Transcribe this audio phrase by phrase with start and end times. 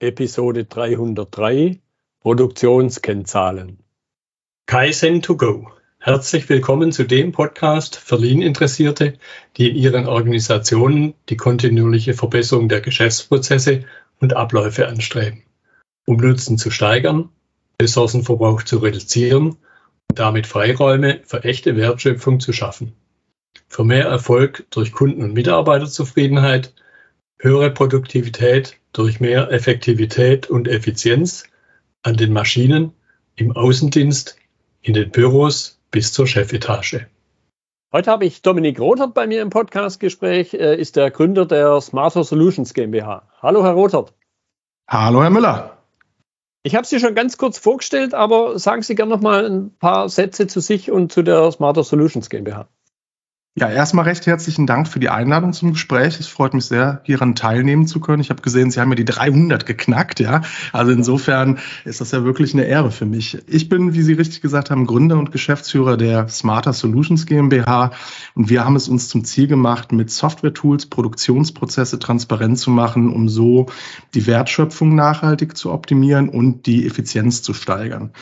[0.00, 1.80] Episode 303
[2.20, 3.80] Produktionskennzahlen.
[4.66, 5.72] Kaizen to go.
[5.98, 9.18] Herzlich willkommen zu dem Podcast für Lean-Interessierte,
[9.56, 13.86] die in ihren Organisationen die kontinuierliche Verbesserung der Geschäftsprozesse
[14.20, 15.42] und Abläufe anstreben,
[16.06, 17.30] um Nutzen zu steigern,
[17.82, 19.56] Ressourcenverbrauch zu reduzieren
[20.10, 22.92] und damit Freiräume für echte Wertschöpfung zu schaffen.
[23.66, 26.72] Für mehr Erfolg durch Kunden- und Mitarbeiterzufriedenheit,
[27.40, 31.44] höhere Produktivität durch mehr Effektivität und Effizienz
[32.02, 32.92] an den Maschinen,
[33.36, 34.36] im Außendienst,
[34.82, 37.06] in den Büros bis zur Chefetage.
[37.92, 40.52] Heute habe ich Dominik Rothert bei mir im Podcastgespräch.
[40.52, 43.28] Er ist der Gründer der Smarter Solutions GmbH.
[43.40, 44.12] Hallo, Herr Rothert.
[44.88, 45.78] Hallo, Herr Müller.
[46.62, 50.08] Ich habe Sie schon ganz kurz vorgestellt, aber sagen Sie gerne noch mal ein paar
[50.10, 52.68] Sätze zu sich und zu der Smarter Solutions GmbH.
[53.56, 56.20] Ja, erstmal recht herzlichen Dank für die Einladung zum Gespräch.
[56.20, 58.20] Es freut mich sehr, hieran teilnehmen zu können.
[58.20, 60.42] Ich habe gesehen, Sie haben ja die 300 geknackt, ja.
[60.72, 63.38] Also insofern ist das ja wirklich eine Ehre für mich.
[63.48, 67.90] Ich bin, wie Sie richtig gesagt haben, Gründer und Geschäftsführer der Smarter Solutions GmbH
[68.36, 73.28] und wir haben es uns zum Ziel gemacht, mit Software-Tools Produktionsprozesse transparent zu machen, um
[73.28, 73.66] so
[74.14, 78.12] die Wertschöpfung nachhaltig zu optimieren und die Effizienz zu steigern.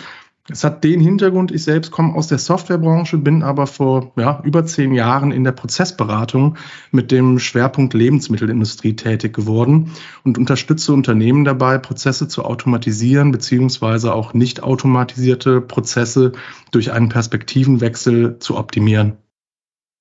[0.48, 4.64] Es hat den Hintergrund, ich selbst komme aus der Softwarebranche, bin aber vor ja, über
[4.64, 6.56] zehn Jahren in der Prozessberatung
[6.92, 14.34] mit dem Schwerpunkt Lebensmittelindustrie tätig geworden und unterstütze Unternehmen dabei, Prozesse zu automatisieren, beziehungsweise auch
[14.34, 16.32] nicht automatisierte Prozesse
[16.70, 19.16] durch einen Perspektivenwechsel zu optimieren.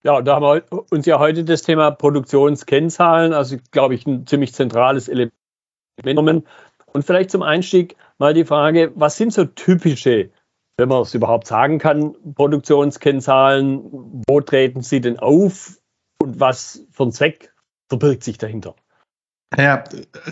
[0.04, 4.54] Ja, da haben wir uns ja heute das Thema Produktionskennzahlen, also glaube ich, ein ziemlich
[4.54, 5.34] zentrales Element.
[6.96, 10.32] Und vielleicht zum Einstieg mal die Frage, was sind so typische
[10.78, 15.80] wenn man es überhaupt sagen kann, Produktionskennzahlen, wo treten sie denn auf
[16.22, 17.54] und was für ein Zweck
[17.88, 18.76] verbirgt sich dahinter?
[19.58, 19.84] Ja,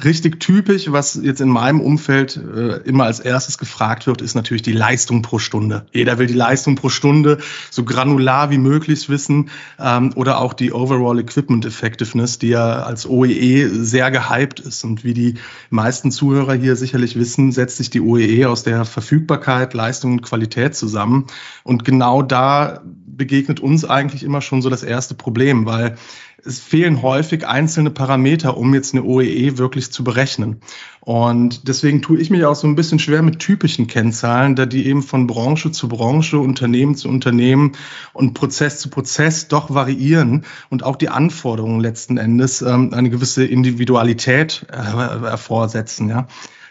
[0.04, 4.64] richtig typisch, was jetzt in meinem Umfeld äh, immer als erstes gefragt wird, ist natürlich
[4.64, 5.86] die Leistung pro Stunde.
[5.94, 7.38] Jeder will die Leistung pro Stunde
[7.70, 9.50] so granular wie möglich wissen
[9.80, 14.84] ähm, oder auch die Overall Equipment Effectiveness, die ja als OEE e sehr gehypt ist.
[14.84, 15.36] Und wie die
[15.70, 20.22] meisten Zuhörer hier sicherlich wissen, setzt sich die OEE e aus der Verfügbarkeit, Leistung und
[20.24, 21.28] Qualität zusammen.
[21.64, 25.98] Und genau da begegnet uns eigentlich immer schon so das erste Problem, weil
[26.46, 30.62] es fehlen häufig einzelne Parameter, um jetzt eine OEE e wirklich zu berechnen.
[31.00, 34.86] Und deswegen tue ich mich auch so ein bisschen schwer mit typischen Kennzahlen, da die
[34.86, 37.74] eben von Branche zu Branche, Unternehmen zu Unternehmen
[38.14, 43.46] und Prozess zu Prozess doch variieren und auch die Anforderungen letzten Endes ähm, eine gewisse
[43.46, 46.10] Individualität äh, hervorsetzen.
[46.10, 46.28] Ja.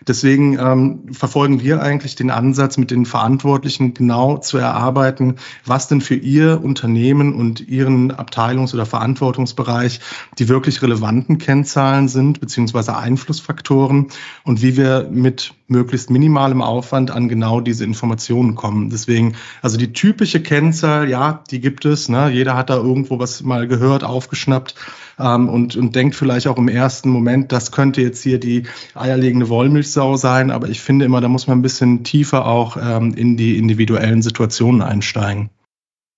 [0.07, 6.01] Deswegen ähm, verfolgen wir eigentlich den Ansatz, mit den Verantwortlichen genau zu erarbeiten, was denn
[6.01, 10.01] für ihr Unternehmen und ihren Abteilungs- oder Verantwortungsbereich
[10.39, 14.09] die wirklich relevanten Kennzahlen sind, beziehungsweise Einflussfaktoren
[14.45, 18.91] und wie wir mit möglichst minimalem Aufwand an genau diese Informationen kommen.
[18.91, 22.09] Deswegen, also die typische Kennzahl, ja, die gibt es.
[22.09, 22.31] Ne?
[22.31, 24.75] Jeder hat da irgendwo was mal gehört, aufgeschnappt
[25.19, 28.65] ähm, und, und denkt vielleicht auch im ersten Moment, das könnte jetzt hier die
[28.95, 30.51] eierlegende Wollmilchsau sein.
[30.51, 34.23] Aber ich finde immer, da muss man ein bisschen tiefer auch ähm, in die individuellen
[34.23, 35.51] Situationen einsteigen.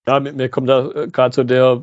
[0.06, 1.80] Ja, mir kommt da äh, gerade so der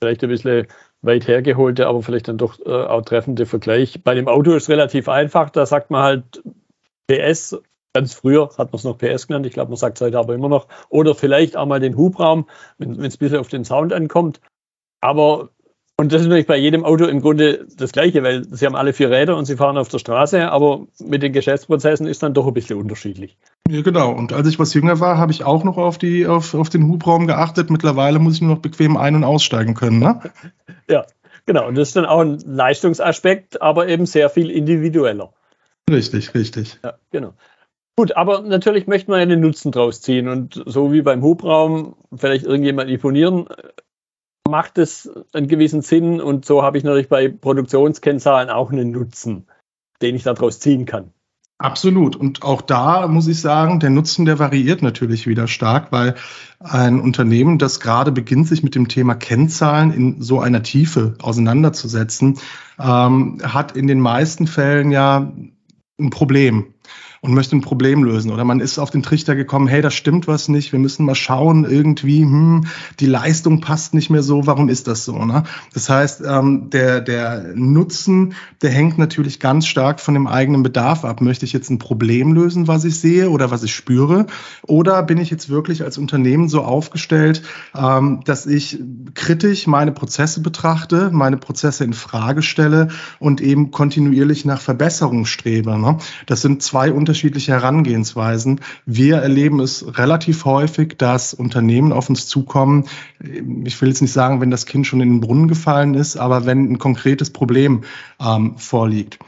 [0.00, 0.66] vielleicht ein bisschen
[1.02, 4.02] weit hergeholte, aber vielleicht dann doch äh, auch treffende Vergleich.
[4.02, 6.42] Bei dem Auto ist es relativ einfach, da sagt man halt
[7.06, 7.58] PS,
[7.94, 10.34] ganz früher hat man es noch PS genannt, ich glaube, man sagt es heute aber
[10.34, 12.46] immer noch, oder vielleicht auch mal den Hubraum,
[12.78, 14.40] wenn es ein bisschen auf den Sound ankommt.
[15.00, 15.50] Aber
[16.00, 18.94] und das ist natürlich bei jedem Auto im Grunde das Gleiche, weil sie haben alle
[18.94, 22.46] vier Räder und sie fahren auf der Straße, aber mit den Geschäftsprozessen ist dann doch
[22.46, 23.36] ein bisschen unterschiedlich.
[23.68, 24.10] Ja, genau.
[24.10, 26.88] Und als ich was jünger war, habe ich auch noch auf, die, auf, auf den
[26.88, 27.68] Hubraum geachtet.
[27.68, 29.98] Mittlerweile muss ich nur noch bequem ein- und aussteigen können.
[29.98, 30.20] Ne?
[30.88, 31.04] ja,
[31.44, 31.68] genau.
[31.68, 35.34] Und das ist dann auch ein Leistungsaspekt, aber eben sehr viel individueller.
[35.90, 36.78] Richtig, richtig.
[36.82, 37.34] Ja, genau.
[37.98, 42.46] Gut, aber natürlich möchte man einen Nutzen draus ziehen und so wie beim Hubraum vielleicht
[42.46, 43.48] irgendjemand imponieren
[44.50, 49.46] macht es einen gewissen Sinn und so habe ich natürlich bei Produktionskennzahlen auch einen Nutzen,
[50.02, 51.12] den ich daraus ziehen kann.
[51.60, 52.16] Absolut.
[52.16, 56.14] Und auch da muss ich sagen, der Nutzen, der variiert natürlich wieder stark, weil
[56.58, 62.38] ein Unternehmen, das gerade beginnt, sich mit dem Thema Kennzahlen in so einer Tiefe auseinanderzusetzen,
[62.78, 65.32] ähm, hat in den meisten Fällen ja
[66.00, 66.72] ein Problem.
[67.22, 68.30] Und möchte ein Problem lösen.
[68.30, 71.14] Oder man ist auf den Trichter gekommen, hey, da stimmt was nicht, wir müssen mal
[71.14, 72.64] schauen, irgendwie, hm,
[72.98, 75.24] die Leistung passt nicht mehr so, warum ist das so?
[75.26, 75.44] Ne?
[75.74, 81.04] Das heißt, ähm, der, der Nutzen, der hängt natürlich ganz stark von dem eigenen Bedarf
[81.04, 81.20] ab.
[81.20, 84.26] Möchte ich jetzt ein Problem lösen, was ich sehe oder was ich spüre?
[84.62, 87.42] Oder bin ich jetzt wirklich als Unternehmen so aufgestellt,
[87.76, 88.78] ähm, dass ich
[89.12, 92.88] kritisch meine Prozesse betrachte, meine Prozesse in Frage stelle
[93.18, 95.78] und eben kontinuierlich nach Verbesserung strebe?
[95.78, 95.98] Ne?
[96.24, 98.60] Das sind zwei unterschiedliche Herangehensweisen.
[98.86, 102.84] Wir erleben es relativ häufig, dass Unternehmen auf uns zukommen.
[103.64, 106.46] Ich will jetzt nicht sagen, wenn das Kind schon in den Brunnen gefallen ist, aber
[106.46, 107.80] wenn ein konkretes Problem
[108.20, 109.18] ähm, vorliegt.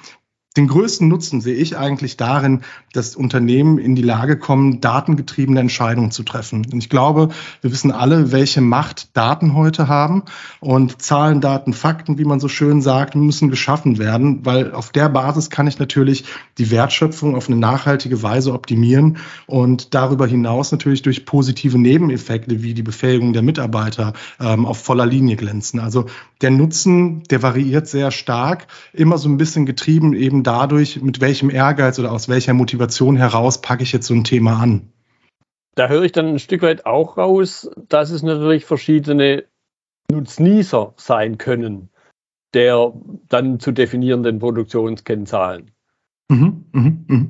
[0.57, 2.61] Den größten Nutzen sehe ich eigentlich darin,
[2.93, 6.67] dass Unternehmen in die Lage kommen, datengetriebene Entscheidungen zu treffen.
[6.71, 7.31] Und ich glaube,
[7.63, 10.25] wir wissen alle, welche Macht Daten heute haben.
[10.61, 15.09] Und Zahlen, Daten, Fakten, wie man so schön sagt, müssen geschaffen werden, weil auf der
[15.09, 16.25] Basis kann ich natürlich
[16.59, 19.17] die Wertschöpfung auf eine nachhaltige Weise optimieren
[19.47, 25.07] und darüber hinaus natürlich durch positive Nebeneffekte wie die Befähigung der Mitarbeiter ähm, auf voller
[25.07, 25.81] Linie glänzen.
[25.81, 26.07] Also
[26.43, 31.51] der Nutzen, der variiert sehr stark, immer so ein bisschen getrieben eben dadurch, mit welchem
[31.51, 34.93] Ehrgeiz oder aus welcher Motivation heraus packe ich jetzt so ein Thema an.
[35.75, 39.45] Da höre ich dann ein Stück weit auch raus, dass es natürlich verschiedene
[40.11, 41.89] Nutznießer sein können,
[42.53, 42.93] der
[43.29, 45.71] dann zu definierenden Produktionskennzahlen.
[46.29, 47.27] Mhm, mh, mh.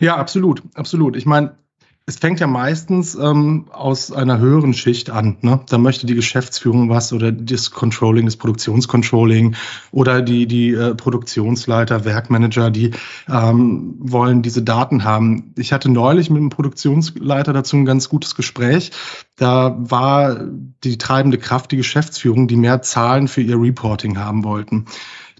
[0.00, 1.16] Ja, absolut, absolut.
[1.16, 1.58] Ich meine,
[2.06, 5.36] es fängt ja meistens ähm, aus einer höheren Schicht an.
[5.42, 5.60] Ne?
[5.68, 9.54] Da möchte die Geschäftsführung was oder das Controlling, das Produktionscontrolling
[9.92, 12.90] oder die, die äh, Produktionsleiter, Werkmanager, die
[13.28, 15.54] ähm, wollen diese Daten haben.
[15.56, 18.90] Ich hatte neulich mit einem Produktionsleiter dazu ein ganz gutes Gespräch.
[19.36, 20.40] Da war
[20.82, 24.86] die treibende Kraft die Geschäftsführung, die mehr Zahlen für ihr Reporting haben wollten.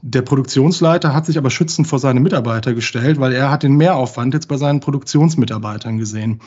[0.02, 4.34] Der Produktionsleiter hat sich aber schützend vor seine Mitarbeiter gestellt, weil er hat den Mehraufwand
[4.34, 6.40] jetzt bei seinen Produktionsmitarbeitern gesehen.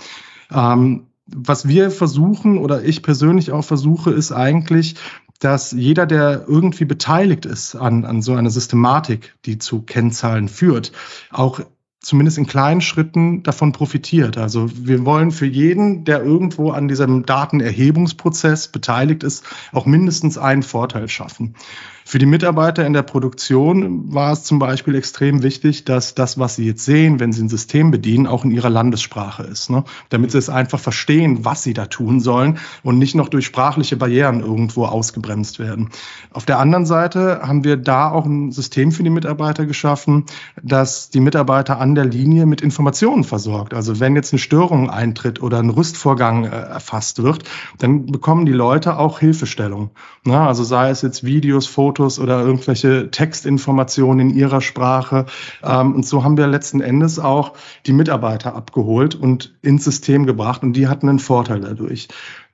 [0.52, 4.96] Ähm, was wir versuchen oder ich persönlich auch versuche, ist eigentlich,
[5.40, 10.92] dass jeder, der irgendwie beteiligt ist an, an so einer Systematik, die zu Kennzahlen führt,
[11.32, 11.62] auch
[12.04, 14.38] zumindest in kleinen Schritten davon profitiert.
[14.38, 20.64] Also wir wollen für jeden, der irgendwo an diesem Datenerhebungsprozess beteiligt ist, auch mindestens einen
[20.64, 21.56] Vorteil schaffen.
[22.06, 26.56] Für die Mitarbeiter in der Produktion war es zum Beispiel extrem wichtig, dass das, was
[26.56, 29.84] sie jetzt sehen, wenn sie ein System bedienen, auch in ihrer Landessprache ist, ne?
[30.10, 33.96] damit sie es einfach verstehen, was sie da tun sollen und nicht noch durch sprachliche
[33.96, 35.90] Barrieren irgendwo ausgebremst werden.
[36.32, 40.26] Auf der anderen Seite haben wir da auch ein System für die Mitarbeiter geschaffen,
[40.62, 43.74] dass die Mitarbeiter an der Linie mit Informationen versorgt.
[43.74, 47.44] Also wenn jetzt eine Störung eintritt oder ein Rüstvorgang äh, erfasst wird,
[47.80, 49.92] dann bekommen die Leute auch Hilfestellung.
[50.26, 50.40] Ne?
[50.40, 55.28] Also sei es jetzt Videos, Fotos, Fotos oder irgendwelche Textinformationen in ihrer Sprache.
[55.64, 57.54] Ähm, und so haben wir letzten Endes auch
[57.86, 62.08] die Mitarbeiter abgeholt und ins System gebracht und die hatten einen Vorteil dadurch.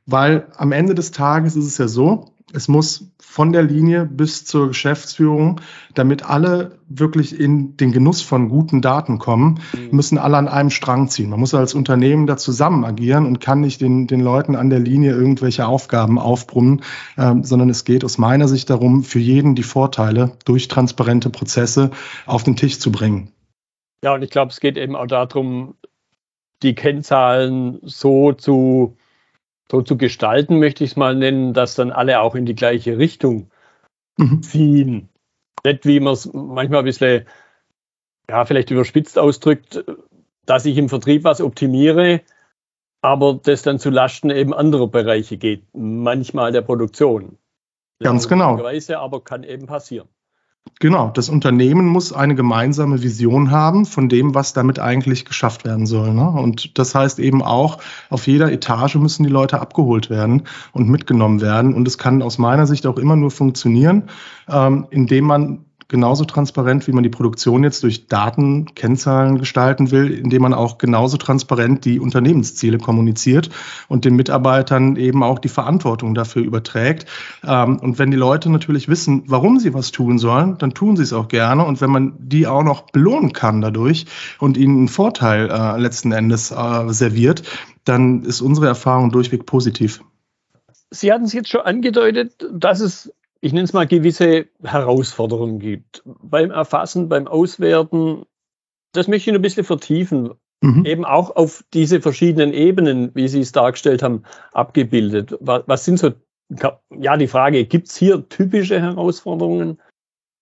[0.05, 4.45] Weil am Ende des Tages ist es ja so, es muss von der Linie bis
[4.45, 5.61] zur Geschäftsführung,
[5.93, 9.95] damit alle wirklich in den Genuss von guten Daten kommen, mhm.
[9.95, 11.29] müssen alle an einem Strang ziehen.
[11.29, 14.79] Man muss als Unternehmen da zusammen agieren und kann nicht den, den Leuten an der
[14.79, 16.81] Linie irgendwelche Aufgaben aufbrummen,
[17.17, 21.91] ähm, sondern es geht aus meiner Sicht darum, für jeden die Vorteile durch transparente Prozesse
[22.25, 23.31] auf den Tisch zu bringen.
[24.03, 25.75] Ja, und ich glaube, es geht eben auch darum,
[26.63, 28.97] die Kennzahlen so zu
[29.71, 32.97] so zu gestalten, möchte ich es mal nennen, dass dann alle auch in die gleiche
[32.97, 33.51] Richtung
[34.17, 34.41] mhm.
[34.41, 35.09] ziehen.
[35.63, 37.25] Nicht wie man es manchmal ein bisschen,
[38.29, 39.83] ja, vielleicht überspitzt ausdrückt,
[40.45, 42.21] dass ich im Vertrieb was optimiere,
[43.01, 47.37] aber das dann zu Lasten eben anderer Bereiche geht, manchmal der Produktion.
[48.01, 48.57] Ganz genau.
[48.57, 50.07] Aber kann eben passieren.
[50.79, 55.85] Genau, das Unternehmen muss eine gemeinsame Vision haben von dem, was damit eigentlich geschafft werden
[55.85, 56.13] soll.
[56.13, 56.29] Ne?
[56.29, 57.79] Und das heißt eben auch,
[58.09, 61.73] auf jeder Etage müssen die Leute abgeholt werden und mitgenommen werden.
[61.73, 64.03] Und es kann aus meiner Sicht auch immer nur funktionieren,
[64.47, 70.11] ähm, indem man genauso transparent, wie man die Produktion jetzt durch Daten, Kennzahlen gestalten will,
[70.11, 73.49] indem man auch genauso transparent die Unternehmensziele kommuniziert
[73.87, 77.07] und den Mitarbeitern eben auch die Verantwortung dafür überträgt.
[77.43, 81.03] Ähm, und wenn die Leute natürlich wissen, warum sie was tun sollen, dann tun sie
[81.03, 81.65] es auch gerne.
[81.65, 84.05] Und wenn man die auch noch belohnen kann dadurch
[84.37, 87.41] und ihnen einen Vorteil äh, letzten Endes äh, serviert,
[87.83, 90.01] dann ist unsere Erfahrung durchweg positiv.
[90.91, 96.01] Sie hatten es jetzt schon angedeutet, dass es ich nenne es mal, gewisse Herausforderungen gibt.
[96.05, 98.23] Beim Erfassen, beim Auswerten,
[98.93, 100.33] das möchte ich ein bisschen vertiefen.
[100.61, 100.85] Mhm.
[100.85, 105.37] Eben auch auf diese verschiedenen Ebenen, wie Sie es dargestellt haben, abgebildet.
[105.39, 106.11] Was, was sind so,
[106.97, 109.79] ja, die Frage, gibt es hier typische Herausforderungen?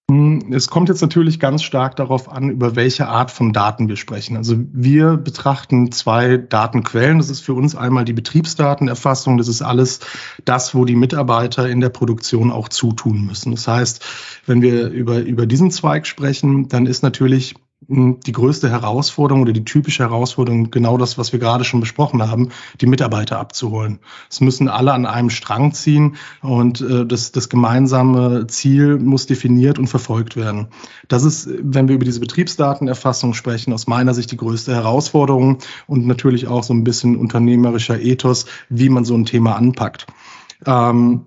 [0.10, 3.98] Hm, es kommt jetzt natürlich ganz stark darauf an, über welche Art von Daten wir
[3.98, 4.38] sprechen.
[4.38, 7.18] Also wir betrachten zwei Datenquellen.
[7.18, 9.38] Das ist für uns einmal die Betriebsdatenerfassung.
[9.38, 10.00] Das ist alles
[10.46, 13.52] das, wo die Mitarbeiter in der Produktion auch zutun müssen.
[13.52, 14.06] Das heißt,
[14.46, 19.64] wenn wir über, über diesen Zweig sprechen, dann ist natürlich die größte Herausforderung oder die
[19.64, 22.50] typische Herausforderung genau das, was wir gerade schon besprochen haben,
[22.82, 24.00] die Mitarbeiter abzuholen.
[24.30, 29.78] Es müssen alle an einem Strang ziehen und äh, das, das gemeinsame Ziel muss definiert
[29.78, 30.70] und verfolgt werden.
[31.08, 36.08] Das ist, wenn wir über diese Betriebsdatenerfassung sprechen, aus meiner Sicht die größte Herausforderung und
[36.08, 40.08] natürlich auch so ein bisschen unternehmerischer Ethos, wie man so ein Thema anpackt.
[40.66, 41.26] Ähm,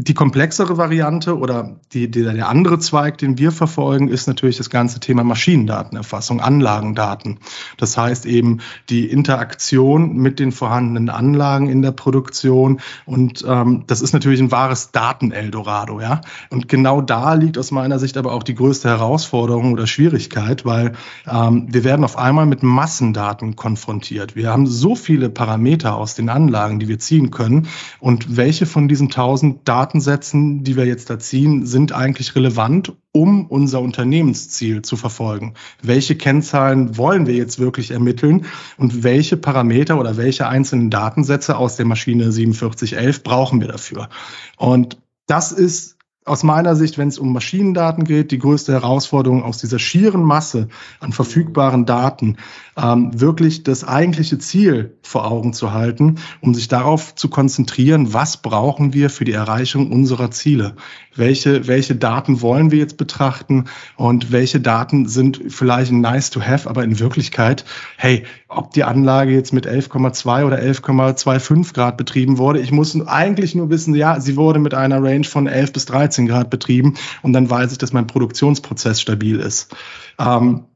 [0.00, 4.70] die komplexere Variante oder die, die, der andere Zweig, den wir verfolgen, ist natürlich das
[4.70, 7.38] ganze Thema Maschinendatenerfassung, Anlagendaten.
[7.78, 12.80] Das heißt eben die Interaktion mit den vorhandenen Anlagen in der Produktion.
[13.06, 16.00] Und ähm, das ist natürlich ein wahres Daten-Eldorado.
[16.00, 16.20] Ja?
[16.50, 20.92] Und genau da liegt aus meiner Sicht aber auch die größte Herausforderung oder Schwierigkeit, weil
[21.28, 24.36] ähm, wir werden auf einmal mit Massendaten konfrontiert.
[24.36, 27.66] Wir haben so viele Parameter aus den Anlagen, die wir ziehen können.
[27.98, 32.92] Und welche von diesen tausend Daten Datensätzen, die wir jetzt da ziehen, sind eigentlich relevant,
[33.10, 35.54] um unser Unternehmensziel zu verfolgen.
[35.82, 38.44] Welche Kennzahlen wollen wir jetzt wirklich ermitteln
[38.76, 44.10] und welche Parameter oder welche einzelnen Datensätze aus der Maschine 4711 brauchen wir dafür?
[44.58, 49.56] Und das ist aus meiner Sicht, wenn es um Maschinendaten geht, die größte Herausforderung aus
[49.56, 50.68] dieser schieren Masse
[51.00, 52.36] an verfügbaren Daten,
[52.78, 58.36] ähm, wirklich das eigentliche Ziel vor Augen zu halten, um sich darauf zu konzentrieren, was
[58.36, 60.76] brauchen wir für die Erreichung unserer Ziele?
[61.14, 63.64] Welche, welche Daten wollen wir jetzt betrachten
[63.96, 67.64] und welche Daten sind vielleicht nice to have, aber in Wirklichkeit,
[67.96, 73.56] hey, ob die Anlage jetzt mit 11,2 oder 11,25 Grad betrieben wurde, ich muss eigentlich
[73.56, 77.32] nur wissen, ja, sie wurde mit einer Range von 11 bis 13 Grad betrieben und
[77.32, 79.74] dann weiß ich, dass mein Produktionsprozess stabil ist.
[80.20, 80.67] Ähm,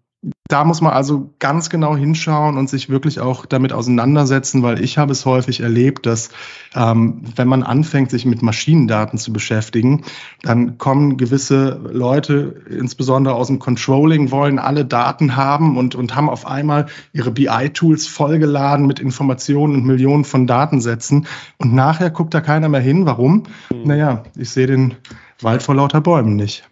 [0.53, 4.99] da muss man also ganz genau hinschauen und sich wirklich auch damit auseinandersetzen, weil ich
[4.99, 6.29] habe es häufig erlebt, dass
[6.75, 10.03] ähm, wenn man anfängt, sich mit Maschinendaten zu beschäftigen,
[10.43, 16.29] dann kommen gewisse Leute, insbesondere aus dem Controlling, wollen alle Daten haben und, und haben
[16.29, 21.27] auf einmal ihre BI-Tools vollgeladen mit Informationen und Millionen von Datensätzen.
[21.57, 23.07] Und nachher guckt da keiner mehr hin.
[23.07, 23.45] Warum?
[23.73, 23.83] Mhm.
[23.85, 24.97] Naja, ich sehe den
[25.41, 26.69] Wald vor lauter Bäumen nicht.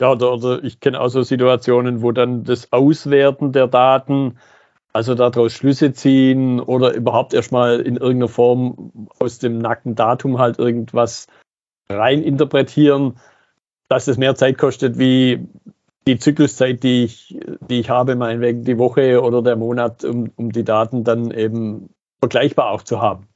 [0.00, 4.38] Ja, oder, oder ich kenne auch so Situationen, wo dann das Auswerten der Daten,
[4.92, 10.58] also daraus Schlüsse ziehen oder überhaupt erstmal in irgendeiner Form aus dem nackten Datum halt
[10.58, 11.26] irgendwas
[11.88, 13.18] rein interpretieren,
[13.88, 15.46] dass es mehr Zeit kostet wie
[16.06, 17.38] die Zykluszeit, die ich,
[17.68, 21.90] die ich habe, meinetwegen die Woche oder der Monat, um, um die Daten dann eben
[22.20, 23.28] vergleichbar auch zu haben.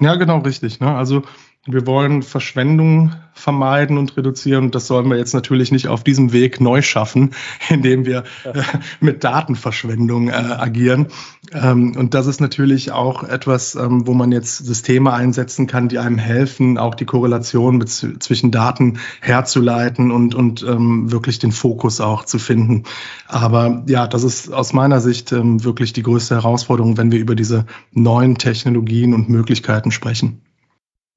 [0.00, 0.80] Ja, genau, richtig.
[0.80, 0.94] Ne?
[0.94, 1.22] Also
[1.66, 4.70] wir wollen Verschwendung vermeiden und reduzieren.
[4.70, 7.32] das sollen wir jetzt natürlich nicht auf diesem Weg neu schaffen,
[7.68, 8.62] indem wir äh,
[9.00, 11.08] mit Datenverschwendung äh, agieren.
[11.52, 15.98] Ähm, und das ist natürlich auch etwas, ähm, wo man jetzt Systeme einsetzen kann, die
[15.98, 22.24] einem helfen, auch die Korrelation zwischen Daten herzuleiten und, und ähm, wirklich den Fokus auch
[22.24, 22.84] zu finden.
[23.28, 27.34] Aber ja, das ist aus meiner Sicht ähm, wirklich die größte Herausforderung, wenn wir über
[27.34, 30.40] diese neuen Technologien und Möglichkeiten sprechen.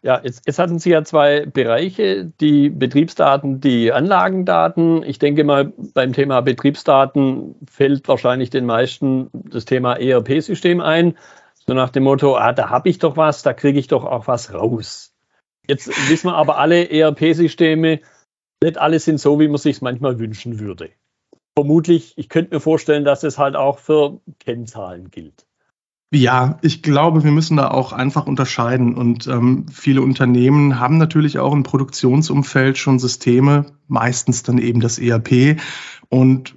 [0.02, 5.04] Ja, jetzt, jetzt hatten Sie ja zwei Bereiche, die Betriebsdaten, die Anlagendaten.
[5.04, 11.18] Ich denke mal, beim Thema Betriebsdaten fällt wahrscheinlich den meisten das Thema ERP-System ein.
[11.68, 14.28] So nach dem Motto, ah, da habe ich doch was, da kriege ich doch auch
[14.28, 15.14] was raus.
[15.68, 18.00] Jetzt wissen wir aber alle ERP-Systeme,
[18.64, 20.92] nicht alle sind so, wie man sich manchmal wünschen würde.
[21.58, 25.46] Vermutlich, ich könnte mir vorstellen, dass es halt auch für Kennzahlen gilt.
[26.12, 28.96] Ja, ich glaube, wir müssen da auch einfach unterscheiden.
[28.96, 34.98] Und ähm, viele Unternehmen haben natürlich auch im Produktionsumfeld schon Systeme, meistens dann eben das
[34.98, 35.60] ERP
[36.10, 36.56] und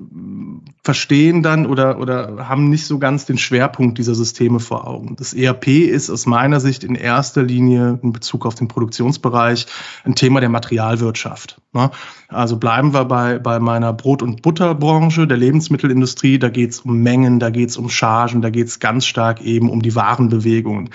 [0.82, 5.14] verstehen dann oder, oder haben nicht so ganz den Schwerpunkt dieser Systeme vor Augen.
[5.16, 9.66] Das ERP ist aus meiner Sicht in erster Linie in Bezug auf den Produktionsbereich
[10.04, 11.60] ein Thema der Materialwirtschaft.
[11.74, 11.90] Ne?
[12.28, 17.02] Also bleiben wir bei, bei meiner Brot- und Butterbranche, der Lebensmittelindustrie, da geht es um
[17.02, 20.88] Mengen, da geht es um Chargen, da geht es ganz stark eben um die Warenbewegungen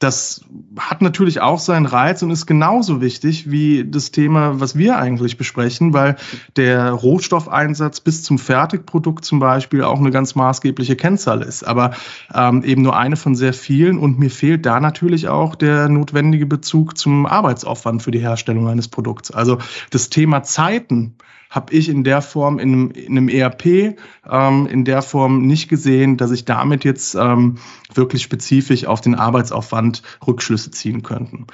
[0.00, 0.40] das
[0.78, 5.36] hat natürlich auch seinen Reiz und ist genauso wichtig wie das Thema, was wir eigentlich
[5.36, 6.16] besprechen, weil
[6.56, 11.92] der Rohstoffeinsatz bis zum Fertigprodukt zum Beispiel auch eine ganz maßgebliche Kennzahl ist, aber
[12.34, 16.46] ähm, eben nur eine von sehr vielen und mir fehlt da natürlich auch der notwendige
[16.46, 19.30] Bezug zum Arbeitsaufwand für die Herstellung eines Produkts.
[19.30, 19.58] Also
[19.90, 21.16] das Thema Zeiten
[21.50, 23.96] habe ich in der Form in einem, in einem ERP
[24.30, 27.58] ähm, in der Form nicht gesehen, dass ich damit jetzt ähm,
[27.92, 31.48] wirklich spezifisch auf den Arbeitsaufwand Rückschlüsse ziehen könnten.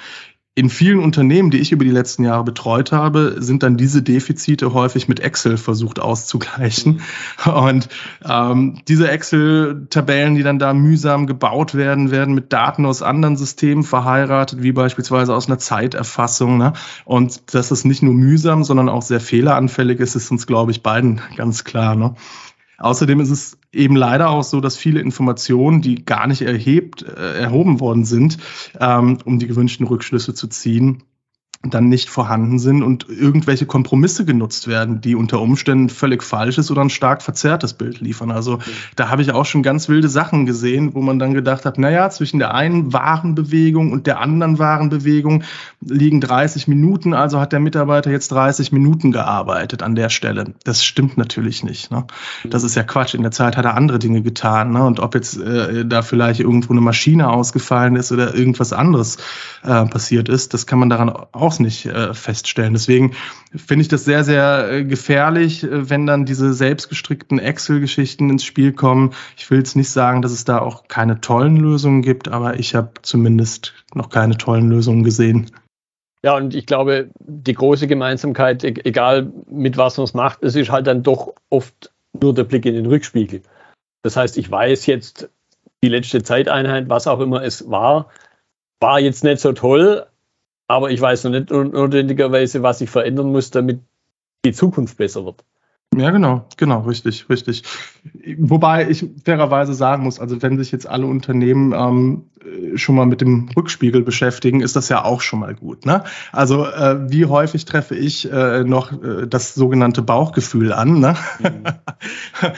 [0.57, 4.73] In vielen Unternehmen, die ich über die letzten Jahre betreut habe, sind dann diese Defizite
[4.73, 7.01] häufig mit Excel versucht auszugleichen.
[7.45, 7.89] Und
[8.27, 13.83] ähm, diese Excel-Tabellen, die dann da mühsam gebaut werden, werden mit Daten aus anderen Systemen
[13.83, 16.57] verheiratet, wie beispielsweise aus einer Zeiterfassung.
[16.57, 16.73] Ne?
[17.05, 20.81] Und dass es nicht nur mühsam, sondern auch sehr fehleranfällig ist, ist uns, glaube ich,
[20.81, 21.93] beiden ganz klar.
[21.95, 22.15] Ne?
[22.77, 27.39] Außerdem ist es eben leider auch so, dass viele Informationen, die gar nicht erhebt, äh,
[27.39, 28.37] erhoben worden sind,
[28.79, 31.03] ähm, um die gewünschten Rückschlüsse zu ziehen,
[31.69, 36.81] dann nicht vorhanden sind und irgendwelche Kompromisse genutzt werden, die unter Umständen völlig falsches oder
[36.81, 38.31] ein stark verzerrtes Bild liefern.
[38.31, 38.59] Also
[38.95, 42.09] da habe ich auch schon ganz wilde Sachen gesehen, wo man dann gedacht hat, naja,
[42.09, 45.43] zwischen der einen Warenbewegung und der anderen Warenbewegung
[45.81, 50.53] liegen 30 Minuten, also hat der Mitarbeiter jetzt 30 Minuten gearbeitet an der Stelle.
[50.63, 51.91] Das stimmt natürlich nicht.
[51.91, 52.05] Ne?
[52.43, 53.13] Das ist ja Quatsch.
[53.13, 54.71] In der Zeit hat er andere Dinge getan.
[54.71, 54.83] Ne?
[54.83, 59.17] Und ob jetzt äh, da vielleicht irgendwo eine Maschine ausgefallen ist oder irgendwas anderes
[59.63, 62.73] äh, passiert ist, das kann man daran auch auch nicht äh, feststellen.
[62.73, 63.15] Deswegen
[63.55, 68.73] finde ich das sehr, sehr äh, gefährlich, äh, wenn dann diese selbstgestrickten Excel-Geschichten ins Spiel
[68.73, 69.13] kommen.
[69.37, 72.75] Ich will jetzt nicht sagen, dass es da auch keine tollen Lösungen gibt, aber ich
[72.75, 75.51] habe zumindest noch keine tollen Lösungen gesehen.
[76.23, 80.55] Ja, und ich glaube, die große Gemeinsamkeit, e-, egal mit was man es macht, es
[80.55, 83.41] ist halt dann doch oft nur der Blick in den Rückspiegel.
[84.03, 85.29] Das heißt, ich weiß jetzt,
[85.83, 88.09] die letzte Zeiteinheit, was auch immer es war,
[88.79, 90.07] war jetzt nicht so toll,
[90.67, 93.81] aber ich weiß noch nicht notwendigerweise, was ich verändern muss, damit
[94.45, 95.43] die Zukunft besser wird.
[95.95, 97.63] Ja, genau, genau, richtig, richtig.
[98.37, 102.23] Wobei ich fairerweise sagen muss, also wenn sich jetzt alle Unternehmen ähm,
[102.75, 105.85] schon mal mit dem Rückspiegel beschäftigen, ist das ja auch schon mal gut.
[105.85, 106.03] Ne?
[106.31, 110.99] Also äh, wie häufig treffe ich äh, noch äh, das sogenannte Bauchgefühl an?
[110.99, 111.15] Ne?
[111.39, 111.63] Mhm.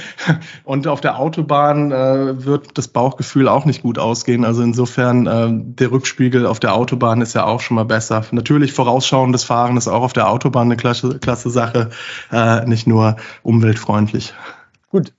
[0.64, 4.46] Und auf der Autobahn äh, wird das Bauchgefühl auch nicht gut ausgehen.
[4.46, 8.24] Also insofern, äh, der Rückspiegel auf der Autobahn ist ja auch schon mal besser.
[8.32, 11.90] Natürlich vorausschauendes Fahren ist auch auf der Autobahn eine klasse, klasse Sache,
[12.32, 14.34] äh, nicht nur umweltfreundlich.
[14.90, 15.14] Gut,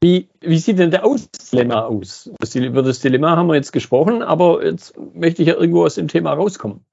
[0.00, 2.30] wie, wie sieht denn der Ausdilemma aus?
[2.38, 5.96] Das, über das Dilemma haben wir jetzt gesprochen, aber jetzt möchte ich ja irgendwo aus
[5.96, 6.84] dem Thema rauskommen.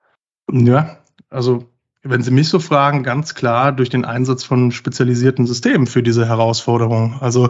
[0.51, 0.97] Ja,
[1.29, 1.65] also
[2.01, 6.27] wenn Sie mich so fragen, ganz klar durch den Einsatz von spezialisierten Systemen für diese
[6.27, 7.17] Herausforderung.
[7.19, 7.49] Also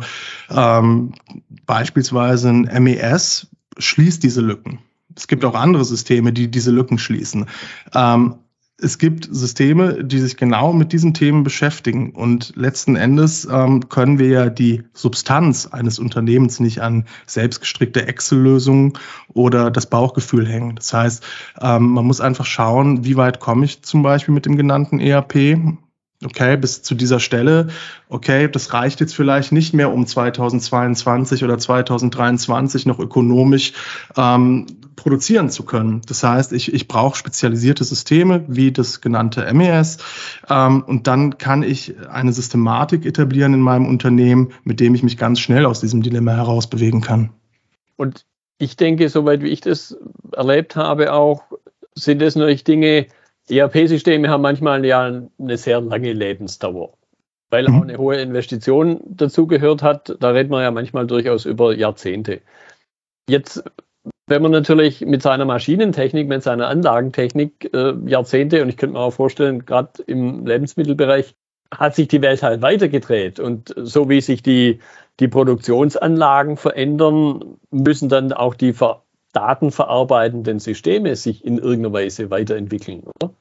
[0.50, 1.14] ähm,
[1.66, 3.48] beispielsweise ein MES
[3.78, 4.80] schließt diese Lücken.
[5.16, 7.48] Es gibt auch andere Systeme, die diese Lücken schließen.
[7.94, 8.36] Ähm,
[8.78, 12.12] es gibt Systeme, die sich genau mit diesen Themen beschäftigen.
[12.12, 18.94] Und letzten Endes ähm, können wir ja die Substanz eines Unternehmens nicht an selbstgestrickte Excel-Lösungen
[19.34, 20.76] oder das Bauchgefühl hängen.
[20.76, 21.24] Das heißt,
[21.62, 25.58] ähm, man muss einfach schauen, wie weit komme ich zum Beispiel mit dem genannten ERP.
[26.24, 27.68] Okay, bis zu dieser Stelle.
[28.08, 33.74] Okay, das reicht jetzt vielleicht nicht mehr, um 2022 oder 2023 noch ökonomisch
[34.16, 36.02] ähm, produzieren zu können.
[36.08, 39.98] Das heißt, ich, ich brauche spezialisierte Systeme wie das genannte MES
[40.50, 45.18] ähm, und dann kann ich eine Systematik etablieren in meinem Unternehmen, mit dem ich mich
[45.18, 47.32] ganz schnell aus diesem Dilemma heraus bewegen kann.
[47.98, 48.26] Und
[48.58, 49.98] ich denke, soweit wie ich das
[50.32, 51.44] erlebt habe, auch
[51.94, 53.08] sind das natürlich Dinge,
[53.50, 56.94] ERP-Systeme haben manchmal ja eine sehr lange Lebensdauer,
[57.50, 57.76] weil mhm.
[57.76, 60.16] auch eine hohe Investition dazugehört hat.
[60.20, 62.42] Da redet man ja manchmal durchaus über Jahrzehnte.
[63.30, 63.64] Jetzt
[64.28, 69.00] wenn man natürlich mit seiner Maschinentechnik, mit seiner Anlagentechnik äh, Jahrzehnte, und ich könnte mir
[69.00, 71.36] auch vorstellen, gerade im Lebensmittelbereich,
[71.74, 73.40] hat sich die Welt halt weitergedreht.
[73.40, 74.80] Und so wie sich die,
[75.20, 79.04] die Produktionsanlagen verändern, müssen dann auch die ver
[79.36, 83.34] datenverarbeitenden Systeme sich in irgendeiner Weise weiterentwickeln, oder?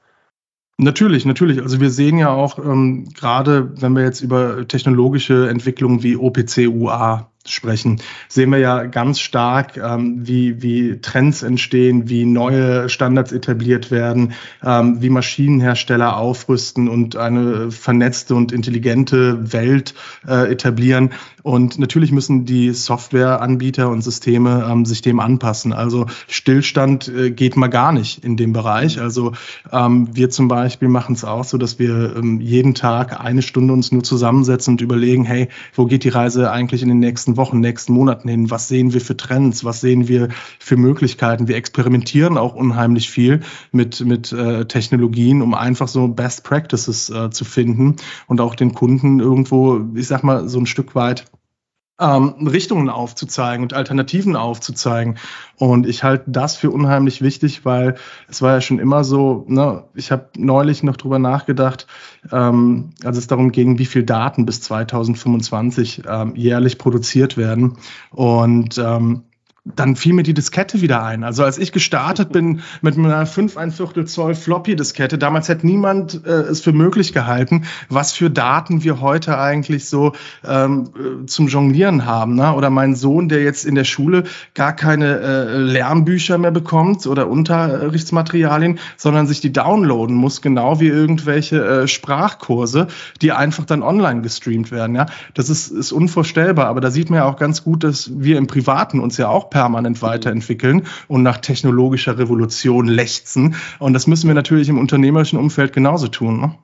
[0.76, 1.62] Natürlich, natürlich.
[1.62, 6.68] Also wir sehen ja auch ähm, gerade, wenn wir jetzt über technologische Entwicklungen wie OPC
[6.68, 13.30] UA sprechen, sehen wir ja ganz stark, ähm, wie, wie Trends entstehen, wie neue Standards
[13.30, 14.32] etabliert werden,
[14.64, 19.94] ähm, wie Maschinenhersteller aufrüsten und eine vernetzte und intelligente Welt
[20.26, 21.10] äh, etablieren.
[21.44, 25.74] Und natürlich müssen die Softwareanbieter und Systeme ähm, sich dem anpassen.
[25.74, 28.98] Also Stillstand äh, geht mal gar nicht in dem Bereich.
[28.98, 29.32] Also
[29.70, 33.74] ähm, wir zum Beispiel machen es auch so, dass wir ähm, jeden Tag eine Stunde
[33.74, 37.60] uns nur zusammensetzen und überlegen, hey, wo geht die Reise eigentlich in den nächsten Wochen,
[37.60, 38.50] nächsten Monaten hin?
[38.50, 39.66] Was sehen wir für Trends?
[39.66, 41.46] Was sehen wir für Möglichkeiten?
[41.46, 47.28] Wir experimentieren auch unheimlich viel mit, mit äh, Technologien, um einfach so Best Practices äh,
[47.28, 47.96] zu finden
[48.28, 51.26] und auch den Kunden irgendwo, ich sag mal, so ein Stück weit
[52.00, 55.18] ähm, Richtungen aufzuzeigen und Alternativen aufzuzeigen.
[55.56, 57.94] Und ich halte das für unheimlich wichtig, weil
[58.28, 61.86] es war ja schon immer so, ne, ich habe neulich noch drüber nachgedacht,
[62.32, 67.76] ähm, als es darum ging, wie viel Daten bis 2025 ähm, jährlich produziert werden.
[68.10, 69.24] Und ähm,
[69.64, 71.24] dann fiel mir die Diskette wieder ein.
[71.24, 76.26] Also als ich gestartet bin mit einer 5 ein Viertel Zoll Floppy-Diskette, damals hätte niemand
[76.26, 80.12] äh, es für möglich gehalten, was für Daten wir heute eigentlich so
[80.46, 82.34] ähm, äh, zum Jonglieren haben.
[82.34, 82.52] Ne?
[82.52, 87.26] Oder mein Sohn, der jetzt in der Schule gar keine äh, Lernbücher mehr bekommt oder
[87.26, 92.88] Unterrichtsmaterialien, sondern sich die downloaden muss, genau wie irgendwelche äh, Sprachkurse,
[93.22, 94.94] die einfach dann online gestreamt werden.
[94.94, 95.06] Ja?
[95.32, 98.46] Das ist, ist unvorstellbar, aber da sieht man ja auch ganz gut, dass wir im
[98.46, 103.54] Privaten uns ja auch permanent weiterentwickeln und nach technologischer Revolution lechzen.
[103.78, 106.40] Und das müssen wir natürlich im unternehmerischen Umfeld genauso tun.
[106.40, 106.58] Ne?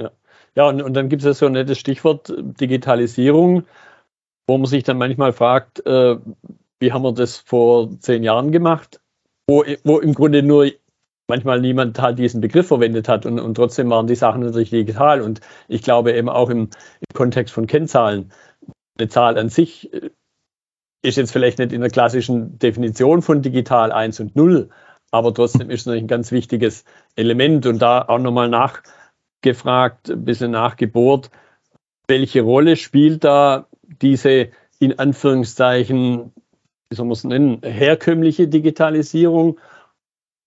[0.00, 0.10] Ja,
[0.54, 3.64] ja und, und dann gibt es ja so ein nettes Stichwort Digitalisierung,
[4.46, 6.16] wo man sich dann manchmal fragt, äh,
[6.78, 9.00] wie haben wir das vor zehn Jahren gemacht,
[9.48, 10.70] wo, wo im Grunde nur
[11.28, 15.22] manchmal niemand halt diesen Begriff verwendet hat und, und trotzdem waren die Sachen natürlich digital.
[15.22, 16.60] Und ich glaube eben auch im,
[17.00, 18.30] im Kontext von Kennzahlen,
[18.96, 20.10] eine Zahl an sich äh,
[21.02, 24.68] ist jetzt vielleicht nicht in der klassischen Definition von digital 1 und 0,
[25.10, 26.84] aber trotzdem ist es ein ganz wichtiges
[27.16, 31.30] Element und da auch nochmal nachgefragt, ein bisschen nachgebohrt,
[32.08, 34.48] welche Rolle spielt da diese
[34.80, 36.32] in Anführungszeichen,
[36.90, 39.58] wie soll man es nennen, herkömmliche Digitalisierung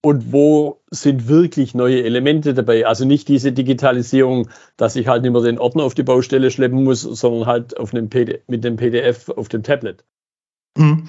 [0.04, 2.88] und wo sind wirklich neue Elemente dabei?
[2.88, 6.84] Also nicht diese Digitalisierung, dass ich halt nicht mehr den Ordner auf die Baustelle schleppen
[6.84, 8.10] muss, sondern halt auf einem
[8.48, 10.04] mit dem PDF auf dem Tablet.
[10.78, 11.08] Mhm.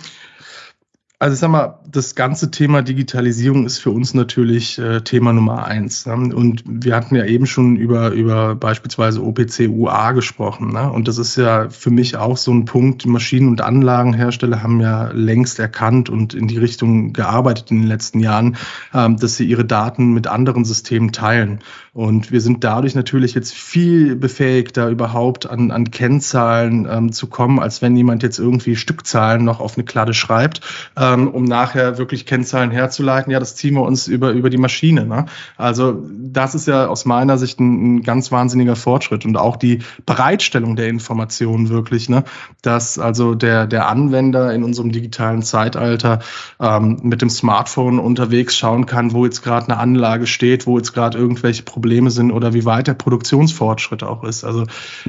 [1.22, 5.66] Also ich sag mal, das ganze Thema Digitalisierung ist für uns natürlich äh, Thema Nummer
[5.66, 6.04] eins.
[6.04, 6.34] Ne?
[6.34, 10.72] Und wir hatten ja eben schon über, über beispielsweise OPC UA gesprochen.
[10.72, 10.90] Ne?
[10.90, 15.12] Und das ist ja für mich auch so ein Punkt, Maschinen- und Anlagenhersteller haben ja
[15.12, 18.56] längst erkannt und in die Richtung gearbeitet in den letzten Jahren,
[18.92, 21.60] ähm, dass sie ihre Daten mit anderen Systemen teilen.
[21.94, 27.58] Und wir sind dadurch natürlich jetzt viel befähigter, überhaupt an, an Kennzahlen ähm, zu kommen,
[27.58, 30.62] als wenn jemand jetzt irgendwie Stückzahlen noch auf eine Kladde schreibt.
[30.96, 35.04] Ähm, um nachher wirklich Kennzahlen herzuleiten, ja, das ziehen wir uns über, über die Maschine.
[35.04, 35.26] Ne?
[35.58, 39.80] Also das ist ja aus meiner Sicht ein, ein ganz wahnsinniger Fortschritt und auch die
[40.06, 42.24] Bereitstellung der Informationen wirklich, ne?
[42.62, 46.20] dass also der, der Anwender in unserem digitalen Zeitalter
[46.58, 50.94] ähm, mit dem Smartphone unterwegs schauen kann, wo jetzt gerade eine Anlage steht, wo jetzt
[50.94, 54.44] gerade irgendwelche Probleme sind oder wie weit der Produktionsfortschritt auch ist.
[54.44, 54.64] Also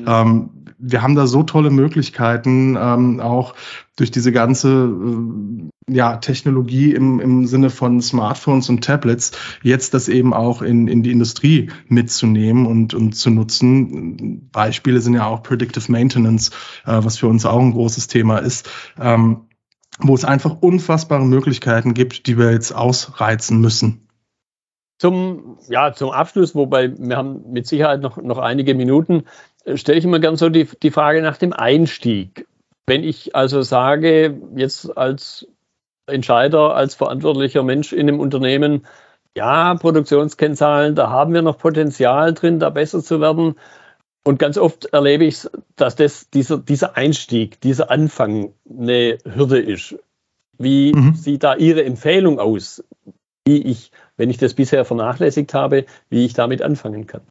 [0.05, 3.55] ähm, wir haben da so tolle Möglichkeiten, ähm, auch
[3.95, 9.31] durch diese ganze äh, ja, Technologie im, im Sinne von Smartphones und Tablets,
[9.61, 14.49] jetzt das eben auch in, in die Industrie mitzunehmen und, und zu nutzen.
[14.51, 16.51] Beispiele sind ja auch Predictive Maintenance,
[16.85, 18.69] äh, was für uns auch ein großes Thema ist.
[18.99, 19.47] Ähm,
[19.99, 24.07] wo es einfach unfassbare Möglichkeiten gibt, die wir jetzt ausreizen müssen.
[25.03, 29.25] Zum, ja, zum Abschluss, wobei wir haben mit Sicherheit noch, noch einige Minuten,
[29.65, 32.47] äh, stelle ich immer gern so die, die Frage nach dem Einstieg.
[32.85, 35.45] Wenn ich also sage, jetzt als
[36.05, 38.85] Entscheider, als verantwortlicher Mensch in einem Unternehmen,
[39.35, 43.55] ja, Produktionskennzahlen, da haben wir noch Potenzial drin, da besser zu werden.
[44.23, 49.97] Und ganz oft erlebe ich, dass das, dieser, dieser Einstieg, dieser Anfang eine Hürde ist.
[50.57, 51.13] Wie mhm.
[51.13, 52.85] sieht da Ihre Empfehlung aus,
[53.45, 57.27] wie ich, wenn ich das bisher vernachlässigt habe, wie ich damit anfangen kann?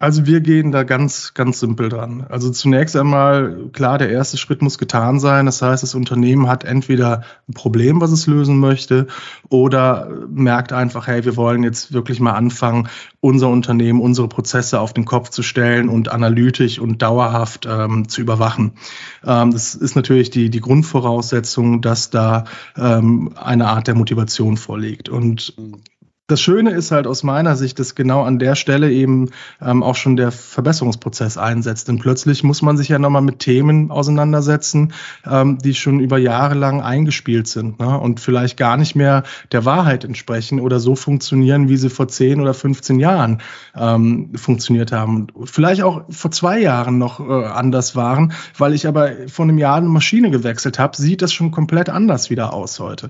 [0.00, 2.24] Also wir gehen da ganz, ganz simpel dran.
[2.28, 5.46] Also zunächst einmal, klar, der erste Schritt muss getan sein.
[5.46, 9.08] Das heißt, das Unternehmen hat entweder ein Problem, was es lösen möchte,
[9.48, 14.94] oder merkt einfach, hey, wir wollen jetzt wirklich mal anfangen, unser Unternehmen, unsere Prozesse auf
[14.94, 18.74] den Kopf zu stellen und analytisch und dauerhaft ähm, zu überwachen.
[19.26, 22.44] Ähm, das ist natürlich die, die Grundvoraussetzung, dass da
[22.76, 25.08] ähm, eine Art der Motivation vorliegt.
[25.08, 25.56] Und
[26.28, 29.30] das Schöne ist halt aus meiner Sicht, dass genau an der Stelle eben
[29.62, 31.88] ähm, auch schon der Verbesserungsprozess einsetzt.
[31.88, 34.92] Denn plötzlich muss man sich ja nochmal mit Themen auseinandersetzen,
[35.26, 37.98] ähm, die schon über Jahre lang eingespielt sind ne?
[37.98, 42.42] und vielleicht gar nicht mehr der Wahrheit entsprechen oder so funktionieren, wie sie vor 10
[42.42, 43.40] oder 15 Jahren
[43.74, 45.28] ähm, funktioniert haben.
[45.44, 49.76] Vielleicht auch vor zwei Jahren noch äh, anders waren, weil ich aber vor einem Jahr
[49.76, 53.08] eine Maschine gewechselt habe, sieht das schon komplett anders wieder aus heute.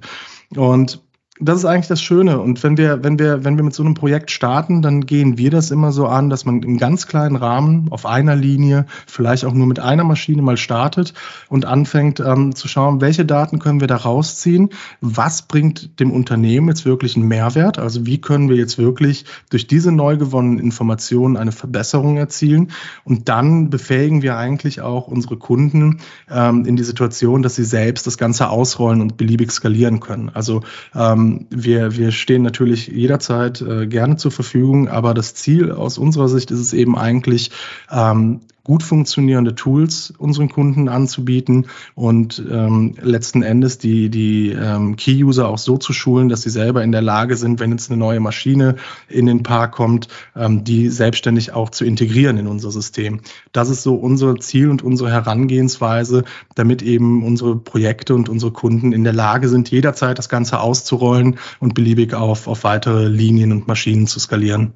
[0.55, 1.03] Und
[1.41, 2.41] das ist eigentlich das Schöne.
[2.41, 5.51] Und wenn wir, wenn wir, wenn wir mit so einem Projekt starten, dann gehen wir
[5.51, 9.53] das immer so an, dass man im ganz kleinen Rahmen auf einer Linie, vielleicht auch
[9.53, 11.15] nur mit einer Maschine mal startet
[11.49, 14.71] und anfängt ähm, zu schauen, welche Daten können wir da rausziehen,
[15.01, 19.67] was bringt dem Unternehmen jetzt wirklich einen Mehrwert, also wie können wir jetzt wirklich durch
[19.67, 22.73] diese neu gewonnenen Informationen eine Verbesserung erzielen
[23.05, 25.99] und dann befähigen wir eigentlich auch unsere Kunden
[26.31, 30.31] ähm, in die Situation, dass sie selbst das Ganze ausrollen und beliebig skalieren können.
[30.33, 30.63] Also
[30.95, 36.29] ähm, wir, wir stehen natürlich jederzeit äh, gerne zur Verfügung, aber das Ziel aus unserer
[36.29, 37.51] Sicht ist es eben eigentlich,
[37.91, 45.49] ähm, gut funktionierende Tools unseren Kunden anzubieten und ähm, letzten Endes die, die ähm, Key-User
[45.49, 48.21] auch so zu schulen, dass sie selber in der Lage sind, wenn jetzt eine neue
[48.21, 48.77] Maschine
[49.09, 53.23] in den Park kommt, ähm, die selbstständig auch zu integrieren in unser System.
[53.53, 58.93] Das ist so unser Ziel und unsere Herangehensweise, damit eben unsere Projekte und unsere Kunden
[58.93, 63.67] in der Lage sind, jederzeit das Ganze auszurollen und beliebig auf, auf weitere Linien und
[63.67, 64.75] Maschinen zu skalieren.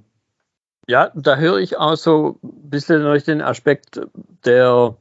[0.88, 4.00] Ja, da höre ich auch so ein bisschen durch den Aspekt
[4.44, 4.96] der,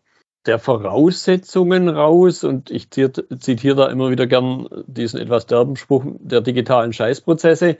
[0.46, 6.42] der Voraussetzungen raus und ich zitiere da immer wieder gern diesen etwas derben Spruch der
[6.42, 7.78] digitalen Scheißprozesse,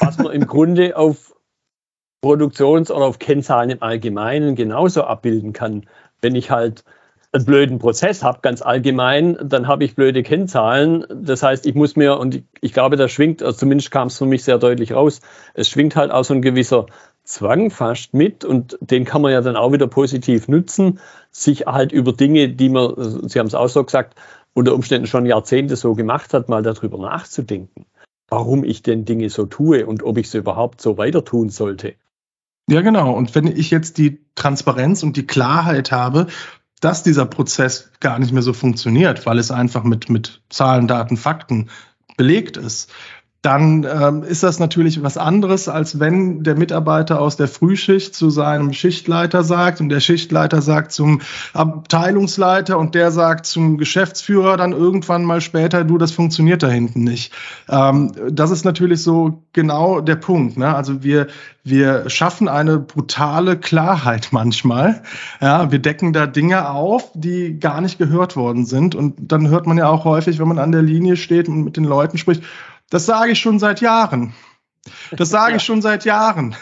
[0.00, 1.34] was man im Grunde auf
[2.20, 5.86] Produktions- oder auf Kennzahlen im Allgemeinen genauso abbilden kann.
[6.20, 6.82] Wenn ich halt
[7.30, 11.04] einen blöden Prozess habe, ganz allgemein, dann habe ich blöde Kennzahlen.
[11.14, 14.18] Das heißt, ich muss mir, und ich, ich glaube, da schwingt, also zumindest kam es
[14.18, 15.20] für mich sehr deutlich raus,
[15.54, 16.86] es schwingt halt auch so ein gewisser
[17.28, 20.98] Zwang fast mit und den kann man ja dann auch wieder positiv nutzen,
[21.30, 24.18] sich halt über Dinge, die man, Sie haben es auch so gesagt,
[24.54, 27.84] unter Umständen schon Jahrzehnte so gemacht hat, mal darüber nachzudenken,
[28.30, 31.96] warum ich denn Dinge so tue und ob ich sie überhaupt so weiter tun sollte.
[32.66, 33.14] Ja, genau.
[33.14, 36.28] Und wenn ich jetzt die Transparenz und die Klarheit habe,
[36.80, 41.18] dass dieser Prozess gar nicht mehr so funktioniert, weil es einfach mit, mit Zahlen, Daten,
[41.18, 41.68] Fakten
[42.16, 42.90] belegt ist,
[43.42, 48.30] dann ähm, ist das natürlich was anderes, als wenn der Mitarbeiter aus der Frühschicht zu
[48.30, 51.20] seinem Schichtleiter sagt und der Schichtleiter sagt zum
[51.52, 57.04] Abteilungsleiter und der sagt zum Geschäftsführer dann irgendwann mal später, du, das funktioniert da hinten
[57.04, 57.32] nicht.
[57.68, 60.56] Ähm, das ist natürlich so genau der Punkt.
[60.56, 60.74] Ne?
[60.74, 61.28] Also wir,
[61.62, 65.02] wir schaffen eine brutale Klarheit manchmal.
[65.40, 68.96] Ja, wir decken da Dinge auf, die gar nicht gehört worden sind.
[68.96, 71.76] Und dann hört man ja auch häufig, wenn man an der Linie steht und mit
[71.76, 72.42] den Leuten spricht,
[72.90, 74.34] das sage ich schon seit Jahren.
[75.10, 76.54] Das sage ich schon seit Jahren.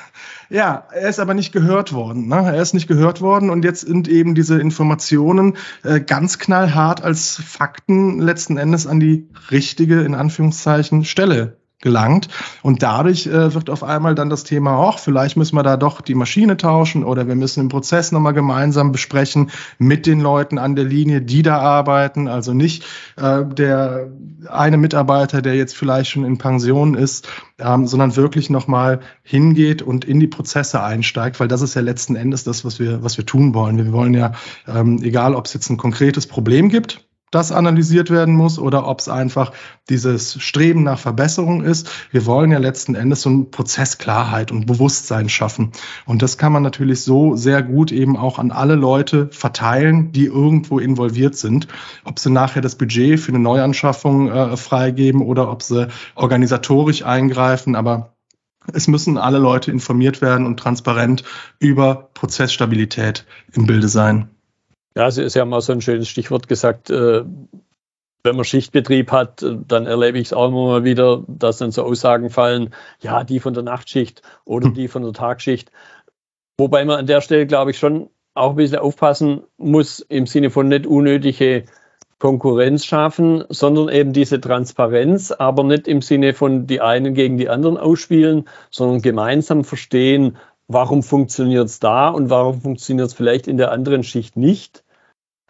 [0.48, 2.28] Ja, er ist aber nicht gehört worden.
[2.28, 2.36] Ne?
[2.36, 7.36] Er ist nicht gehört worden und jetzt sind eben diese Informationen äh, ganz knallhart als
[7.36, 12.28] Fakten letzten Endes an die richtige, in Anführungszeichen, Stelle gelangt.
[12.62, 16.00] Und dadurch äh, wird auf einmal dann das Thema, auch vielleicht müssen wir da doch
[16.00, 20.74] die Maschine tauschen oder wir müssen den Prozess nochmal gemeinsam besprechen mit den Leuten an
[20.74, 22.28] der Linie, die da arbeiten.
[22.28, 22.84] Also nicht
[23.16, 24.08] äh, der
[24.48, 30.04] eine Mitarbeiter, der jetzt vielleicht schon in Pension ist, ähm, sondern wirklich nochmal hingeht und
[30.04, 33.26] in die Prozesse einsteigt, weil das ist ja letzten Endes das, was wir, was wir
[33.26, 33.76] tun wollen.
[33.76, 34.32] Wir wollen ja,
[34.66, 39.00] ähm, egal ob es jetzt ein konkretes Problem gibt, das analysiert werden muss oder ob
[39.00, 39.52] es einfach
[39.88, 41.90] dieses Streben nach Verbesserung ist.
[42.12, 45.72] Wir wollen ja letzten Endes so eine Prozessklarheit und Bewusstsein schaffen.
[46.04, 50.26] Und das kann man natürlich so sehr gut eben auch an alle Leute verteilen, die
[50.26, 51.66] irgendwo involviert sind.
[52.04, 57.74] Ob sie nachher das Budget für eine Neuanschaffung äh, freigeben oder ob sie organisatorisch eingreifen.
[57.74, 58.16] Aber
[58.72, 61.24] es müssen alle Leute informiert werden und transparent
[61.58, 64.35] über Prozessstabilität im Bilde sein.
[64.96, 66.88] Ja, Sie, Sie haben auch so ein schönes Stichwort gesagt.
[66.90, 67.22] Äh,
[68.24, 71.84] wenn man Schichtbetrieb hat, dann erlebe ich es auch immer mal wieder, dass dann so
[71.84, 75.70] Aussagen fallen, ja, die von der Nachtschicht oder die von der Tagschicht.
[76.58, 80.50] Wobei man an der Stelle, glaube ich, schon auch ein bisschen aufpassen muss im Sinne
[80.50, 81.66] von nicht unnötige
[82.18, 87.48] Konkurrenz schaffen, sondern eben diese Transparenz, aber nicht im Sinne von die einen gegen die
[87.48, 93.58] anderen ausspielen, sondern gemeinsam verstehen, warum funktioniert es da und warum funktioniert es vielleicht in
[93.58, 94.82] der anderen Schicht nicht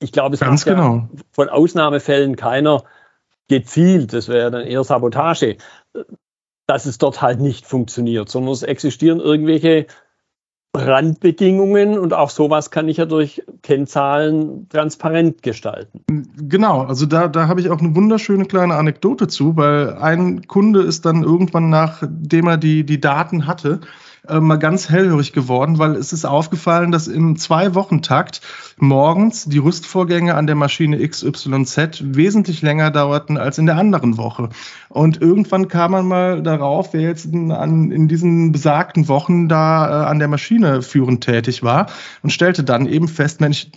[0.01, 0.95] ich glaube, es Ganz macht genau.
[0.95, 2.85] ja von Ausnahmefällen keiner
[3.49, 5.57] gezielt, das wäre dann eher Sabotage,
[6.67, 9.87] dass es dort halt nicht funktioniert, sondern es existieren irgendwelche
[10.75, 16.03] Randbedingungen und auch sowas kann ich ja durch Kennzahlen transparent gestalten.
[16.37, 20.83] Genau, also da, da habe ich auch eine wunderschöne kleine Anekdote zu, weil ein Kunde
[20.83, 23.81] ist dann irgendwann, nachdem er die, die Daten hatte,
[24.29, 28.41] äh, mal ganz hellhörig geworden, weil es ist aufgefallen, dass im Zwei-Wochen-Takt
[28.79, 34.51] morgens die Rüstvorgänge an der Maschine XYZ wesentlich länger dauerten als in der anderen Woche.
[34.89, 40.05] Und irgendwann kam man mal darauf, wer jetzt in, an, in diesen besagten Wochen da
[40.05, 41.87] äh, an der Maschine führend tätig war
[42.23, 43.69] und stellte dann eben fest, Mensch,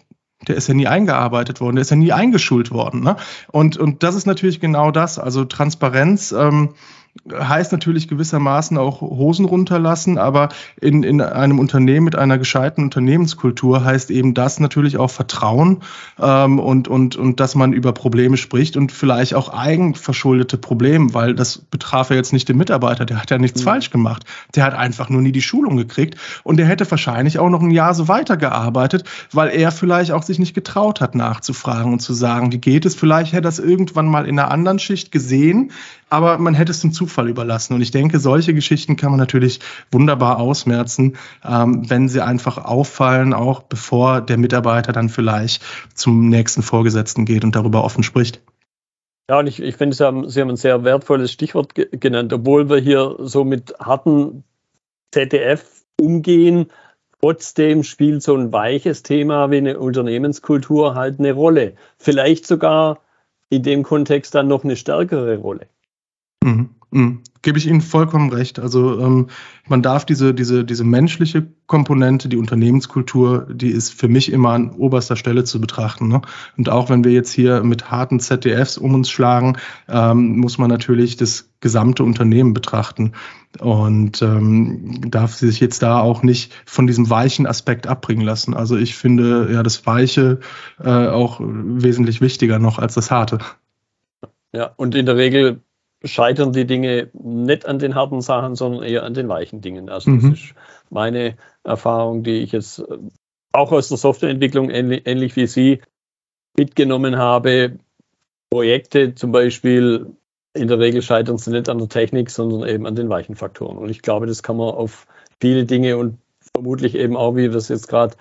[0.48, 3.02] der ist ja nie eingearbeitet worden, der ist ja nie eingeschult worden.
[3.02, 3.18] Ne?
[3.52, 6.32] Und, und das ist natürlich genau das, also Transparenz.
[6.32, 6.70] Ähm,
[7.32, 13.84] heißt natürlich gewissermaßen auch Hosen runterlassen, aber in, in einem Unternehmen mit einer gescheiten Unternehmenskultur
[13.84, 15.80] heißt eben das natürlich auch Vertrauen
[16.20, 21.36] ähm, und, und, und dass man über Probleme spricht und vielleicht auch eigenverschuldete Probleme, weil
[21.36, 23.66] das betraf ja jetzt nicht den Mitarbeiter, der hat ja nichts mhm.
[23.66, 24.24] falsch gemacht.
[24.56, 27.72] Der hat einfach nur nie die Schulung gekriegt und der hätte wahrscheinlich auch noch ein
[27.72, 32.52] Jahr so weitergearbeitet, weil er vielleicht auch sich nicht getraut hat nachzufragen und zu sagen,
[32.52, 32.96] wie geht es.
[32.96, 35.72] Vielleicht hätte er das irgendwann mal in einer anderen Schicht gesehen,
[36.10, 37.74] aber man hätte es dem Zufall überlassen.
[37.74, 39.60] Und ich denke, solche Geschichten kann man natürlich
[39.92, 46.62] wunderbar ausmerzen, ähm, wenn sie einfach auffallen, auch bevor der Mitarbeiter dann vielleicht zum nächsten
[46.62, 48.42] Vorgesetzten geht und darüber offen spricht.
[49.30, 52.34] Ja, und ich, ich finde, Sie haben, Sie haben ein sehr wertvolles Stichwort ge genannt,
[52.34, 54.44] obwohl wir hier so mit harten
[55.12, 56.72] ZDF umgehen.
[57.22, 61.74] Trotzdem spielt so ein weiches Thema wie eine Unternehmenskultur halt eine Rolle.
[61.98, 63.02] Vielleicht sogar
[63.50, 65.68] in dem Kontext dann noch eine stärkere Rolle.
[66.44, 66.70] Mhm.
[66.92, 67.22] Mhm.
[67.42, 68.60] Gebe ich Ihnen vollkommen recht.
[68.60, 69.28] Also ähm,
[69.68, 74.72] man darf diese, diese, diese menschliche Komponente, die Unternehmenskultur, die ist für mich immer an
[74.72, 76.08] oberster Stelle zu betrachten.
[76.08, 76.22] Ne?
[76.58, 80.70] Und auch wenn wir jetzt hier mit harten ZDFs um uns schlagen, ähm, muss man
[80.70, 83.14] natürlich das gesamte Unternehmen betrachten
[83.60, 88.54] und ähm, darf sich jetzt da auch nicht von diesem weichen Aspekt abbringen lassen.
[88.54, 90.40] Also ich finde ja das Weiche
[90.84, 93.38] äh, auch wesentlich wichtiger noch als das Harte.
[94.52, 95.62] Ja, und in der Regel
[96.04, 99.90] scheitern die Dinge nicht an den harten Sachen, sondern eher an den weichen Dingen.
[99.90, 100.32] Also mhm.
[100.32, 100.56] das ist
[100.90, 102.98] meine Erfahrung, die ich jetzt äh,
[103.52, 105.82] auch aus der Softwareentwicklung ähnlich, ähnlich wie Sie
[106.58, 107.80] mitgenommen habe.
[108.50, 110.16] Projekte zum Beispiel,
[110.54, 113.78] in der Regel scheitern sie nicht an der Technik, sondern eben an den weichen Faktoren.
[113.78, 115.06] Und ich glaube, das kann man auf
[115.40, 116.18] viele Dinge und
[116.54, 118.16] vermutlich eben auch, wie wir es jetzt gerade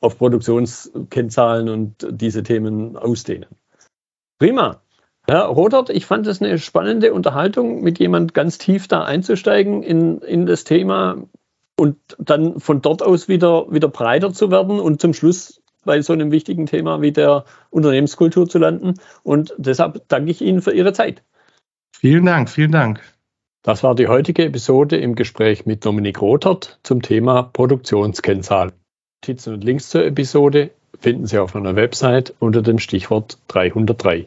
[0.00, 3.48] auf Produktionskennzahlen und diese Themen ausdehnen.
[4.38, 4.81] Prima.
[5.28, 10.18] Ja, Rodert, ich fand es eine spannende Unterhaltung, mit jemand ganz tief da einzusteigen in,
[10.18, 11.16] in das Thema
[11.76, 16.12] und dann von dort aus wieder, wieder breiter zu werden und zum Schluss bei so
[16.12, 18.94] einem wichtigen Thema wie der Unternehmenskultur zu landen.
[19.22, 21.22] Und deshalb danke ich Ihnen für Ihre Zeit.
[21.96, 23.00] Vielen Dank, vielen Dank.
[23.62, 28.72] Das war die heutige Episode im Gespräch mit Dominik Rothert zum Thema Produktionskennzahlen.
[29.22, 34.26] Notizen und Links zur Episode finden Sie auf meiner Website unter dem Stichwort 303.